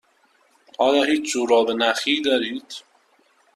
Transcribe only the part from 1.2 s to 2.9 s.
جوراب نخی دارید؟